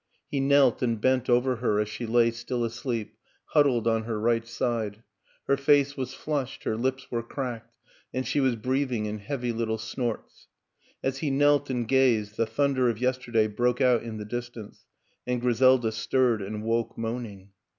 He 0.31 0.39
knelt 0.39 0.81
and 0.81 0.99
bent 0.99 1.29
over 1.29 1.57
her 1.57 1.79
as 1.79 1.87
she 1.87 2.07
lay 2.07 2.31
still 2.31 2.65
asleep, 2.65 3.15
huddled 3.45 3.87
on 3.87 4.05
her 4.05 4.19
right 4.19 4.47
side; 4.47 5.03
her 5.45 5.55
face 5.57 5.95
was 5.95 6.11
flushed, 6.11 6.63
her 6.63 6.75
lips 6.75 7.11
were 7.11 7.21
cracked, 7.21 7.77
and 8.11 8.25
she 8.25 8.39
was 8.39 8.55
breathing 8.55 9.05
in 9.05 9.19
heavy 9.19 9.51
little 9.51 9.77
snorts. 9.77 10.47
As 11.03 11.19
he 11.19 11.29
knelt 11.29 11.69
and 11.69 11.87
gazed 11.87 12.35
the 12.35 12.47
thunder 12.47 12.89
of 12.89 12.97
yesterday 12.99 13.45
broke 13.45 13.79
out 13.79 14.01
in 14.01 14.17
the 14.17 14.25
distance, 14.25 14.87
and 15.27 15.39
Griselda 15.39 15.91
stirred 15.91 16.41
and 16.41 16.63
woke 16.63 16.97
moan 16.97 17.25
ing. 17.27 17.49